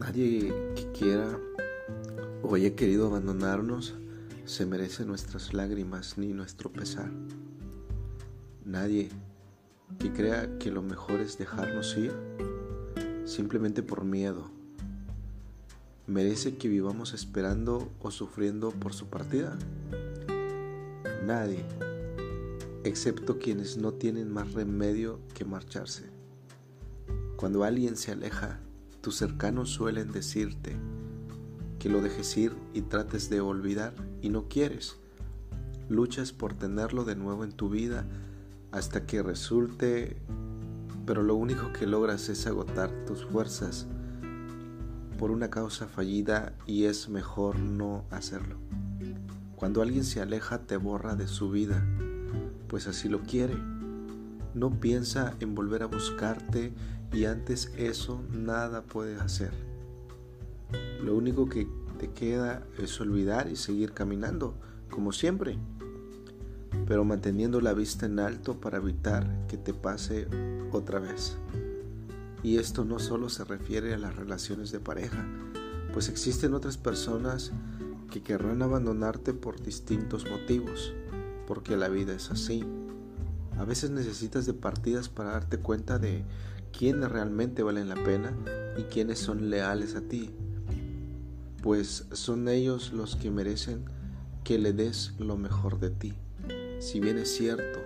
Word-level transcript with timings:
Nadie 0.00 0.52
ha 2.66 2.74
querido 2.74 3.06
abandonarnos, 3.06 3.94
se 4.44 4.66
merece 4.66 5.04
nuestras 5.04 5.54
lágrimas 5.54 6.18
ni 6.18 6.32
nuestro 6.32 6.72
pesar. 6.72 7.12
Nadie 8.64 9.10
que 9.98 10.12
crea 10.12 10.58
que 10.58 10.72
lo 10.72 10.82
mejor 10.82 11.20
es 11.20 11.38
dejarnos 11.38 11.96
ir 11.96 12.12
simplemente 13.24 13.82
por 13.82 14.04
miedo 14.04 14.50
merece 16.10 16.56
que 16.56 16.66
vivamos 16.66 17.14
esperando 17.14 17.88
o 18.00 18.10
sufriendo 18.10 18.70
por 18.70 18.94
su 18.94 19.06
partida. 19.06 19.56
Nadie, 21.24 21.64
excepto 22.82 23.38
quienes 23.38 23.76
no 23.76 23.92
tienen 23.92 24.28
más 24.28 24.52
remedio 24.52 25.20
que 25.34 25.44
marcharse. 25.44 26.10
Cuando 27.36 27.62
alguien 27.62 27.96
se 27.96 28.10
aleja, 28.10 28.58
tus 29.00 29.16
cercanos 29.16 29.70
suelen 29.70 30.12
decirte, 30.12 30.76
que 31.78 31.88
lo 31.88 32.02
dejes 32.02 32.36
ir 32.36 32.52
y 32.74 32.82
trates 32.82 33.30
de 33.30 33.40
olvidar 33.40 33.94
y 34.20 34.28
no 34.28 34.48
quieres. 34.48 34.96
Luchas 35.88 36.32
por 36.32 36.54
tenerlo 36.54 37.04
de 37.04 37.16
nuevo 37.16 37.42
en 37.42 37.52
tu 37.52 37.70
vida 37.70 38.04
hasta 38.70 39.06
que 39.06 39.22
resulte, 39.22 40.16
pero 41.06 41.22
lo 41.22 41.34
único 41.34 41.72
que 41.72 41.86
logras 41.86 42.28
es 42.28 42.46
agotar 42.46 42.90
tus 43.06 43.24
fuerzas 43.24 43.86
por 45.18 45.30
una 45.30 45.50
causa 45.50 45.86
fallida 45.86 46.54
y 46.66 46.84
es 46.84 47.08
mejor 47.08 47.58
no 47.58 48.04
hacerlo. 48.10 48.56
Cuando 49.56 49.82
alguien 49.82 50.04
se 50.04 50.20
aleja 50.20 50.60
te 50.60 50.76
borra 50.76 51.16
de 51.16 51.28
su 51.28 51.50
vida, 51.50 51.84
pues 52.68 52.86
así 52.86 53.08
lo 53.08 53.20
quiere. 53.20 53.54
No 54.54 54.80
piensa 54.80 55.34
en 55.40 55.54
volver 55.54 55.82
a 55.82 55.86
buscarte 55.86 56.72
y 57.12 57.24
antes 57.24 57.72
eso 57.76 58.22
nada 58.32 58.82
puede 58.82 59.16
hacer. 59.16 59.52
Lo 61.02 61.16
único 61.16 61.48
que 61.48 61.68
te 61.98 62.10
queda 62.10 62.66
es 62.78 63.00
olvidar 63.00 63.48
y 63.50 63.56
seguir 63.56 63.92
caminando, 63.92 64.54
como 64.90 65.12
siempre, 65.12 65.58
pero 66.86 67.04
manteniendo 67.04 67.60
la 67.60 67.72
vista 67.72 68.06
en 68.06 68.20
alto 68.20 68.60
para 68.60 68.78
evitar 68.78 69.46
que 69.48 69.56
te 69.56 69.74
pase 69.74 70.28
otra 70.72 70.98
vez. 70.98 71.36
Y 72.42 72.58
esto 72.58 72.84
no 72.84 72.98
solo 72.98 73.28
se 73.28 73.44
refiere 73.44 73.92
a 73.92 73.98
las 73.98 74.16
relaciones 74.16 74.70
de 74.72 74.80
pareja, 74.80 75.26
pues 75.92 76.08
existen 76.08 76.54
otras 76.54 76.78
personas 76.78 77.52
que 78.10 78.22
querrán 78.22 78.62
abandonarte 78.62 79.34
por 79.34 79.62
distintos 79.62 80.28
motivos, 80.30 80.92
porque 81.46 81.76
la 81.76 81.88
vida 81.88 82.14
es 82.14 82.30
así. 82.30 82.64
A 83.58 83.64
veces 83.64 83.90
necesitas 83.90 84.46
de 84.46 84.54
partidas 84.54 85.08
para 85.08 85.32
darte 85.32 85.58
cuenta 85.58 85.98
de 85.98 86.24
quiénes 86.76 87.10
realmente 87.10 87.62
valen 87.62 87.88
la 87.88 87.96
pena 87.96 88.36
y 88.76 88.82
quiénes 88.84 89.18
son 89.18 89.50
leales 89.50 89.94
a 89.94 90.00
ti 90.02 90.30
pues 91.62 92.06
son 92.12 92.48
ellos 92.48 92.92
los 92.92 93.16
que 93.16 93.30
merecen 93.30 93.84
que 94.44 94.58
le 94.58 94.72
des 94.72 95.12
lo 95.18 95.36
mejor 95.36 95.78
de 95.78 95.90
ti. 95.90 96.14
Si 96.78 97.00
bien 97.00 97.18
es 97.18 97.34
cierto, 97.34 97.80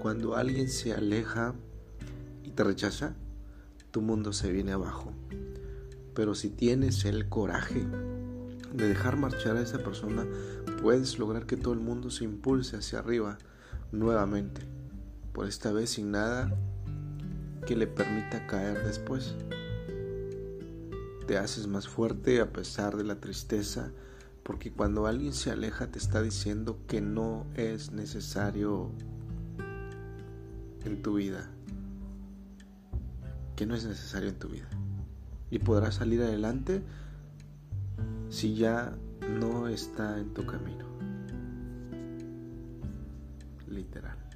cuando 0.00 0.36
alguien 0.36 0.68
se 0.68 0.92
aleja 0.92 1.54
y 2.42 2.50
te 2.50 2.64
rechaza, 2.64 3.14
tu 3.92 4.00
mundo 4.00 4.32
se 4.32 4.50
viene 4.50 4.72
abajo. 4.72 5.12
Pero 6.14 6.34
si 6.34 6.50
tienes 6.50 7.04
el 7.04 7.28
coraje 7.28 7.86
de 8.72 8.88
dejar 8.88 9.16
marchar 9.16 9.56
a 9.56 9.62
esa 9.62 9.78
persona, 9.78 10.26
puedes 10.82 11.18
lograr 11.18 11.46
que 11.46 11.56
todo 11.56 11.74
el 11.74 11.80
mundo 11.80 12.10
se 12.10 12.24
impulse 12.24 12.76
hacia 12.76 12.98
arriba 12.98 13.38
nuevamente, 13.92 14.62
por 15.32 15.46
esta 15.46 15.72
vez 15.72 15.90
sin 15.90 16.10
nada 16.10 16.52
que 17.66 17.76
le 17.76 17.86
permita 17.86 18.46
caer 18.46 18.84
después 18.84 19.34
te 21.30 21.38
haces 21.38 21.68
más 21.68 21.86
fuerte 21.86 22.40
a 22.40 22.52
pesar 22.52 22.96
de 22.96 23.04
la 23.04 23.20
tristeza, 23.20 23.92
porque 24.42 24.72
cuando 24.72 25.06
alguien 25.06 25.32
se 25.32 25.52
aleja 25.52 25.86
te 25.86 26.00
está 26.00 26.22
diciendo 26.22 26.80
que 26.88 27.00
no 27.00 27.46
es 27.54 27.92
necesario 27.92 28.90
en 30.84 31.02
tu 31.02 31.14
vida, 31.14 31.48
que 33.54 33.64
no 33.64 33.76
es 33.76 33.84
necesario 33.84 34.28
en 34.28 34.38
tu 34.40 34.48
vida. 34.48 34.68
Y 35.52 35.60
podrás 35.60 35.94
salir 35.94 36.20
adelante 36.20 36.82
si 38.28 38.56
ya 38.56 38.96
no 39.38 39.68
está 39.68 40.18
en 40.18 40.34
tu 40.34 40.44
camino. 40.44 40.86
Literal. 43.68 44.29